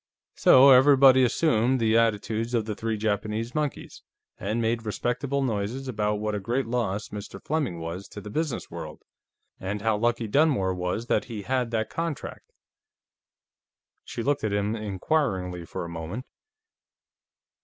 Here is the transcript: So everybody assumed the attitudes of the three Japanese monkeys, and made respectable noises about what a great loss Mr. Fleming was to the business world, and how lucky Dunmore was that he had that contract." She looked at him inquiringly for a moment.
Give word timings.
So 0.33 0.71
everybody 0.71 1.23
assumed 1.23 1.79
the 1.79 1.95
attitudes 1.95 2.55
of 2.55 2.65
the 2.65 2.73
three 2.73 2.97
Japanese 2.97 3.53
monkeys, 3.53 4.01
and 4.39 4.59
made 4.59 4.83
respectable 4.83 5.43
noises 5.43 5.87
about 5.87 6.15
what 6.15 6.33
a 6.33 6.39
great 6.39 6.65
loss 6.65 7.09
Mr. 7.09 7.39
Fleming 7.39 7.79
was 7.79 8.07
to 8.07 8.19
the 8.19 8.31
business 8.31 8.71
world, 8.71 9.03
and 9.59 9.83
how 9.83 9.95
lucky 9.97 10.27
Dunmore 10.27 10.73
was 10.73 11.05
that 11.05 11.25
he 11.25 11.43
had 11.43 11.69
that 11.69 11.91
contract." 11.91 12.51
She 14.03 14.23
looked 14.23 14.43
at 14.43 14.51
him 14.53 14.75
inquiringly 14.75 15.65
for 15.67 15.85
a 15.85 15.89
moment. 15.89 16.25